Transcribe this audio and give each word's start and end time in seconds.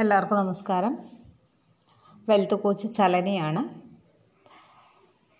എല്ലാവർക്കും 0.00 0.38
നമസ്കാരം. 0.38 0.98
Wealth 2.28 2.54
coach 2.54 2.94
ചലനയാണ്. 2.94 3.62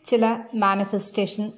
ചില 0.04 0.38
മാനിഫെസ്റ്റേഷൻ 0.54 1.53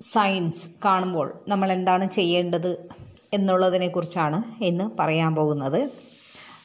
സയൻസ് 0.00 0.68
കാണുമ്പോൾ 0.84 1.44
നമ്മൾ 1.48 1.72
എന്താണ് 1.72 2.10
ചെയ്യേണ്ടത് 2.10 2.88
എന്നുള്ളതിനെക്കുറിച്ചാണ് 3.32 4.64
ഇന്ന് 4.64 4.90
പറയാൻ 4.98 5.34
പോകുന്നത്. 5.34 5.90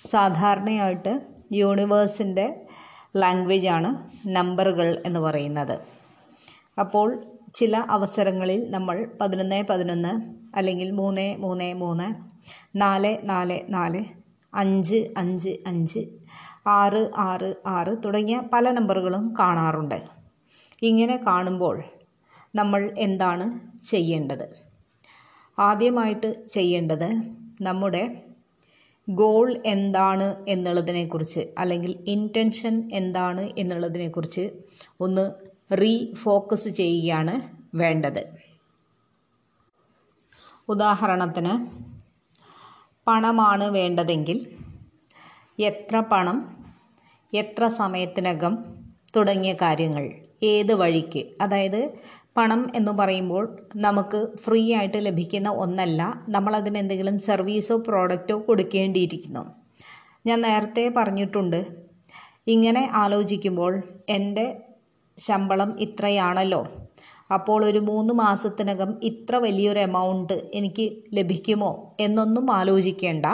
സാധാരണയായിട്ട് 0.06 1.22
യൂണിവേഴ്സിന്റെ 1.52 2.68
ലാംഗ്വേജാണ് 3.18 4.12
നമ്പറുകൾ 4.28 5.04
എന്ന് 5.06 5.20
പറയുന്നത്. 5.20 5.80
അപ്പോൾ 6.80 7.26
ചില 7.54 7.78
അവസരങ്ങളിൽ 7.78 8.72
നമ്മൾ 8.72 9.12
പതിനൊന്ന് 9.22 9.64
പതിനൊന്ന് 9.70 10.34
അല്ലെങ്കിൽ 10.58 10.92
മൂന്ന് 10.92 11.38
മൂന്ന് 11.38 11.74
മൂന്ന് 11.74 12.16
നാല് 12.76 13.18
നാല് 13.24 13.60
നാല് 13.70 14.25
അഞ്ച് 14.56 15.08
അഞ്ച് 15.18 15.50
അഞ്ച് 15.68 16.00
ആറ് 16.68 17.12
ആറ് 17.18 17.56
ആറ് 17.66 17.98
തുടങ്ങിയ 18.06 18.42
പല 18.54 18.72
നമ്പറുകളും 18.72 19.36
കാണാറുണ്ട്. 19.40 20.02
ഇങ്ങനെ 20.82 21.18
കാണുമ്പോൾ 21.28 21.84
നമ്മൾ 22.56 22.94
എന്താണ് 22.98 23.60
ചെയ്യേണ്ടത്? 23.86 24.50
ആദ്യമായിട്ട് 25.60 26.50
ചെയ്യേണ്ടത് 26.50 27.22
നമ്മുടെ 27.62 28.22
ഗോൾ 29.10 29.64
എന്താണ് 29.66 30.46
എന്നുള്ളതിനെക്കുറിച്ച് 30.50 31.40
അല്ലെങ്കിൽ 31.58 32.04
ഇന്റൻഷൻ 32.08 32.90
എന്താണ് 32.94 33.52
എന്നുള്ളതിനെക്കുറിച്ച് 33.58 34.52
ഒന്ന് 35.00 35.32
റീഫോക്കസ് 35.74 36.70
ചെയ്യുകയാണ് 36.70 37.42
വേണ്ടത്. 37.76 38.24
ഉദാഹരണത്തിന് 40.70 41.85
പണമാണ് 43.08 43.64
വേണ്ടതെങ്കിൽ 43.64 44.38
എത്ര 45.60 46.00
പണം 46.00 46.38
എത്ര 47.34 47.68
സമയത്തിനകം 47.68 48.54
തുടങ്ങിയ 49.16 49.54
കാര്യങ്ങൾ 49.54 50.10
ഏത് 50.44 50.74
വഴിക്ക്? 50.74 51.26
അതായത് 51.42 51.94
പണം 52.38 52.68
എന്ന് 52.76 52.92
പറയുമ്പോൾ 52.92 53.68
നമുക്ക് 53.76 54.38
ഫ്രീ 54.38 54.74
ആയിട്ട് 54.74 54.98
ലഭിക്കുന്ന 54.98 55.50
ഒന്നല്ല 55.50 56.24
നമ്മളതിന് 56.30 56.78
എന്തെങ്കിലും 56.78 57.20
സർവീസോ 57.20 57.78
പ്രോഡക്റ്റോ 57.78 58.44
കൊടുക്കേണ്ടിയിരിക്കുന്നു. 58.48 59.44
ഞാൻ 60.28 60.42
നേരത്തെ 60.42 60.94
പറഞ്ഞിട്ടുണ്ട് 60.98 61.66
ഇങ്ങനെ 62.48 62.90
ആലോചിക്കുമ്പോൾ 62.94 63.84
എന്റെ 64.10 64.62
ശമ്പളം 65.18 65.80
ഇത്രയാണല്ലോ. 65.80 66.85
അപ്പോൾ 67.34 67.66
ഒരു 67.66 67.80
മൂന്ന് 67.80 68.14
മാസത്തിനകം 68.14 68.96
ഇത്ര 69.04 69.36
വലിയൊരു 69.36 69.80
എമൗണ്ട് 69.80 70.50
എനിക്ക് 70.54 70.98
ലഭിക്കുമോ 71.14 71.96
എന്നൊന്നും 72.00 72.52
ആലോചിക്കേണ്ട. 72.52 73.26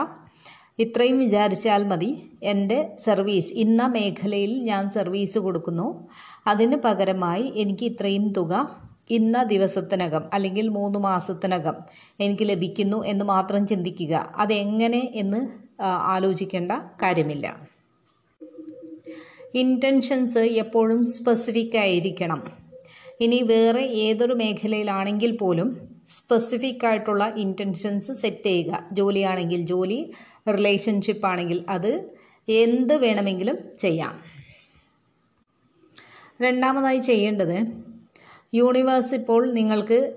ഇത്രയും 0.80 1.20
വിചാരിച്ചാൽ 1.20 1.83
മതി. 1.88 2.31
എന്റെ 2.44 2.95
സർവീസ് 3.00 3.53
ഇന്ന 3.53 3.86
മേഖലയിൽ 3.86 4.64
ഞാൻ 4.64 4.89
സർവീസ് 4.89 5.39
കൊടുക്കുന്നു. 5.39 6.08
അതിന് 6.48 6.75
പകരമായി 6.75 7.53
എനിക്ക് 7.56 7.86
ഇത്രയും 7.86 8.33
തുക 8.33 8.81
ഇന്ന 9.09 9.44
ദിവസത്തിനകം 9.44 10.23
അല്ലെങ്കിൽ 10.33 10.67
മൂന്ന് 10.67 11.00
മാസത്തിനകം 11.00 11.76
എനിക്ക് 12.20 12.50
ലഭിക്കുന്നു 12.50 13.03
എന്ന് 13.03 13.26
മാത്രം 13.26 13.67
ചിന്തിക്കുക. 13.67 14.33
അതെങ്ങനെ 14.36 15.09
എന്ന് 15.16 15.48
ആലോചിക്കേണ്ട 15.83 16.72
കാര്യമില്ല. 16.72 17.59
ഇന്റൻഷൻസ് 19.55 20.38
എപ്പോഴും 20.38 21.05
സ്പെസിഫിക് 21.05 21.78
ആയിരിക്കണം. 21.78 22.61
ഇനി 23.22 23.41
വേറെ 23.41 23.81
ഏതൊരു 23.81 24.33
മേഖലയിലാണെങ്കിൽ 24.33 25.38
പോലും 25.38 25.89
സ്പെസിഫിക് 26.09 26.86
ആയിട്ടുള്ള 26.86 27.33
ഇന്റൻഷൻസ് 27.38 28.11
സെറ്റ് 28.11 28.44
ചെയ്യുക. 28.44 28.88
ജോലിയാണെങ്കിൽ 28.91 29.66
ജോലി 29.66 30.11
റിലേഷൻഷിപ്പ് 30.50 31.27
ആണെങ്കിൽ 31.27 31.66
അത് 31.69 32.09
എന്ത് 32.49 32.94
വേണമെങ്കിലും 32.94 33.58
ചെയ്യാം. 33.80 34.19
രണ്ടാമതായി 36.42 36.99
ചെയ്യേണ്ടത് 36.99 37.67
യൂണിവേഴ്സ് 38.53 39.15
ഇപ്പോൾ 39.15 39.52
നിങ്ങൾക്ക് 39.52 40.15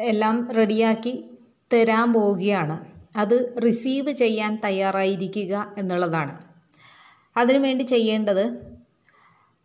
എല്ലാം 0.00 0.52
റെഡിയാക്കി 0.52 1.24
തരാൻ 1.72 2.12
പോവുകയാണ്. 2.12 2.84
അത് 3.16 3.54
റിസീവ് 3.66 4.12
ചെയ്യാൻ 4.12 4.60
തയ്യാറായിരിക്കുക 4.64 5.74
എന്നുള്ളതാണ്. 5.78 6.38
അതിനുവേണ്ടി 7.36 7.82
ചെയ്യേണ്ടത് 7.82 8.69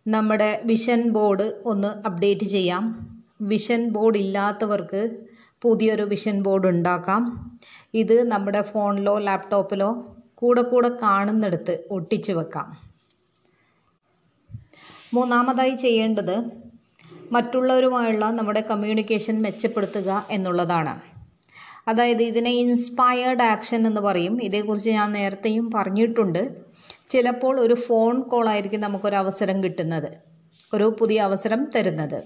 നമ്മുടെ 0.08 0.62
വിഷൻ 0.66 1.10
ബോർഡ് 1.10 1.54
ഒന്ന് 1.66 1.88
അപ്ഡേറ്റ് 1.88 2.46
ചെയ്യാം. 2.46 3.16
വിഷൻ 3.42 3.90
ബോർഡ് 3.90 4.18
ഇല്ലാത്തവർക്ക് 4.18 5.18
പുതിയൊരു 5.62 6.02
വിഷൻ 6.02 6.42
ബോർഡ് 6.42 6.68
ഉണ്ടാക്കാം. 6.68 7.56
ഇത് 7.94 8.28
നമ്മുടെ 8.28 8.62
ഫോണിലോ 8.62 9.20
ലാപ്ടോപ്പിലോ 9.20 10.16
കൂടെ 10.36 10.62
കൂടെ 10.62 10.90
കാണുന്നിടത്ത് 10.90 11.84
ഒട്ടിച്ചു 11.92 12.32
വെക്കാം. 12.32 12.78
മൂന്നാമതായി 15.14 15.76
ചെയ്യേണ്ടത് 15.76 16.44
മറ്റുള്ളവരുമായുള്ള 17.32 18.32
നമ്മുടെ 18.32 18.62
കമ്മ്യൂണിക്കേഷൻ 18.62 19.42
മെച്ചപ്പെടുത്തുക 19.42 20.28
എന്നുള്ളതാണ്. 20.32 21.02
അതായത് 21.88 22.24
ഇതിനെ 22.24 22.52
ഇൻസ്പയർഡ് 22.52 23.44
ആക്ഷൻ 23.44 23.88
എന്ന് 23.88 24.02
പറയും. 24.02 24.44
ഇതേക്കുറിച്ച് 24.44 24.90
ഞാൻ 24.90 25.12
നേരത്തെയും 25.12 25.72
പറഞ്ഞിട്ടുണ്ട്. 25.72 26.65
ചിലപ്പോൾ 27.10 27.60
ഒരു 27.60 27.74
ഫോൺ 27.74 28.22
കോളായിരിക്കും 28.22 28.82
നമുക്കൊരു 28.82 29.16
അവസരം 29.16 29.64
കിട്ടുന്നത്. 29.64 30.18
ഒരു 30.74 30.96
പുതിയ 31.00 31.22
അവസരം 31.22 31.68
തരുന്നത്. 31.76 32.24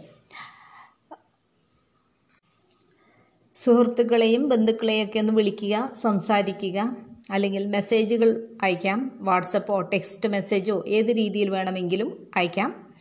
സുഹൃത്തുക്കളെയും 3.56 4.50
ബന്ധുക്കളെയൊക്കെ 4.50 5.20
ഒന്ന് 5.20 5.34
വിളിക്കുക 5.34 5.92
സംസാരിക്കുക 5.96 6.98
അല്ലെങ്കിൽ 7.32 7.68
മെസ്സേജുകൾ 7.68 8.48
അയക്കാം. 8.62 9.18
വാട്സപ്പോ 9.22 9.82
ടെക്സ്റ്റ് 9.82 10.30
മെസ്സേജോ 10.30 10.84
ഏത് 10.88 11.18
രീതിയിൽ 11.18 11.50
വേണമെങ്കിലും 11.50 12.32
അയക്കാം. 12.36 12.94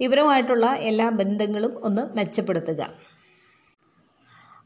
ഇവരുമായിട്ടുള്ള 0.00 0.66
എല്ലാ 0.66 1.08
ബന്ധങ്ങളും 1.08 1.84
ഒന്ന് 1.84 2.16
മെച്ചപ്പെടുത്തുക. 2.16 2.92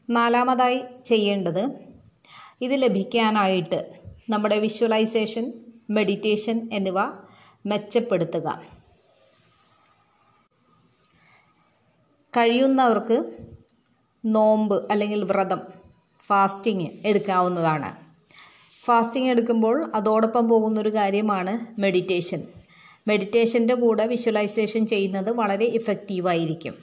നാലാമതായി 0.09 0.83
ചെയ്യേണ്ടത് 1.05 1.69
ഇത് 2.61 2.81
ലഭിക്കാനായിട്ട് 2.81 3.99
നമ്മുടെ 4.29 4.59
വിഷ്വലൈസേഷൻ 4.59 5.53
മെഡിറ്റേഷൻ 5.95 6.57
എന്നിവ 6.77 6.99
മെച്ചപ്പെടുത്തുക. 7.65 8.47
കഴിയുന്നവർക്ക് 12.33 13.17
നോമ്പ് 14.23 14.75
അല്ലെങ്കിൽ 14.91 15.21
വ്രതം 15.23 15.61
ഫാസ്റ്റിംഗ് 16.19 16.87
എടുക്കാവുന്നതാണ്. 17.05 17.89
ഫാസ്റ്റിംഗ് 18.83 19.29
എടുക്കുമ്പോൾ 19.29 19.77
അതോടൊപ്പം 19.95 20.49
പോകുന്നൊരു 20.49 20.91
കാര്യമാണ് 20.95 21.53
മെഡിറ്റേഷൻ 21.81 22.41
മെഡിറ്റേഷന്റെ 23.07 23.75
കൂടെ 23.75 24.05
വിഷ്വലൈസേഷൻ 24.05 24.83
ചെയ്യുന്നത് 24.85 25.29
വളരെ 25.31 25.67
ഇഫക്റ്റീവായിരിക്കും 25.79 26.75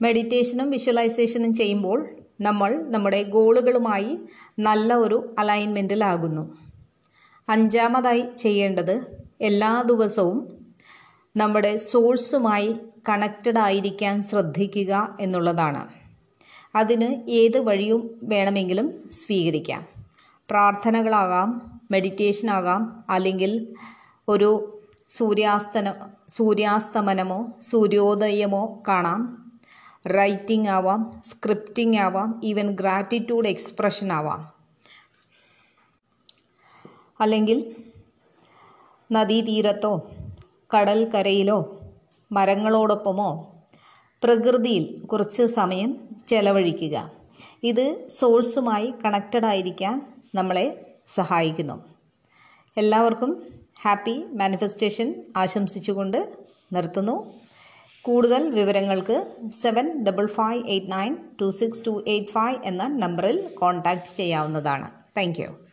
മെഡിറ്റേഷനും 0.00 0.70
വിഷ്വലൈസേഷനും 0.70 1.52
ചെയ്യുമ്പോൾ 1.54 1.98
നമ്മൾ 2.40 2.70
നമ്മുടെ 2.94 3.22
ഗോളുകളുമായി 3.34 4.12
നല്ല 4.58 4.94
ഒരു 4.94 5.34
അലൈൻമെന്റിലാകുന്നു 5.38 6.42
അഞ്ചാമതായി 7.48 8.26
ചെയ്യേണ്ടത് 8.38 9.06
എല്ലാ 9.40 9.82
ദിവസവും 9.82 10.56
നമ്മുടെ 11.36 11.76
സോഴ്സുമായി 11.76 12.76
കണക്റ്റഡ് 13.08 13.58
ആയിരിക്കാൻ 13.58 14.22
ശ്രദ്ധിക്കുക 14.22 15.16
എന്നുള്ളതാണ്. 15.20 15.88
അതിന് 16.76 17.30
ഏത് 17.30 17.58
വഴിയും 17.58 18.20
വേണമെങ്കിലും 18.22 19.10
സ്വീകരിക്കാം. 19.12 19.86
പ്രാർത്ഥനകളാകാം 20.50 21.80
മെഡിറ്റേഷൻ 21.90 22.50
ആകാം 22.50 23.04
അല്ലെങ്കിൽ 23.10 23.74
ഒരു 24.28 24.80
സൂര്യാസ്തന 25.10 25.94
സൂര്യാസ്തമനമോ 26.28 27.52
സൂര്യോദയമോ 27.62 28.82
കാണാം. 28.88 29.52
റൈറ്റിംഗ് 30.06 30.68
ആവാം 30.68 31.20
സ്ക്രിപ്റ്റിംഗ് 31.24 31.98
ആവാം 31.98 32.40
ഈവൻ 32.44 32.70
ഗ്രാറ്റിറ്റ്യൂഡ് 32.70 33.48
എക്സ്പ്രഷൻ 33.48 34.12
ആവാം. 34.12 34.53
അല്ലെങ്കിൽ 37.20 37.76
നദീതീരത്തോ 39.12 40.10
കടൽക്കരയിലോ 40.76 41.10
കരയിലോ 41.14 41.80
മരങ്ങളോടൊപ്പമോ 42.32 43.54
പ്രകൃതിയിൽ 44.24 45.06
കുറച്ച് 45.06 45.42
സമയം 45.46 46.08
ചെലവഴിക്കുക. 46.26 47.10
ഇത് 47.62 48.08
സോഴ്സുമായി 48.08 48.94
കണക്റ്റഡ് 49.04 49.44
ആയിരിക്കാൻ 49.44 50.14
നമ്മളെ 50.34 50.96
സഹായിക്കുന്നു. 51.08 51.84
എല്ലാവർക്കും 52.76 53.42
ഹാപ്പി 53.82 54.24
മാനിഫെസ്റ്റേഷൻ 54.32 55.14
ആശംസിച്ചുകൊണ്ട് 55.36 56.32
നിർത്തുന്നു. 56.72 57.34
കൂടുതൽ 58.02 58.50
വിവരങ്ങൾക്ക് 58.50 59.34
seven 59.48 60.04
double 60.04 60.26
five 60.26 60.68
eight 60.68 60.92
nine 60.92 61.16
two 61.40 61.50
six 61.50 61.86
two 61.86 62.04
eight 62.06 62.30
five 62.30 62.56
എന്ന 62.64 62.88
നമ്പറിൽ 62.88 63.50
കോൺടാക്റ്റ് 63.54 64.16
ചെയ്യാവുന്നതാണ്. 64.16 64.90
Thank 65.16 65.38
you. 65.40 65.63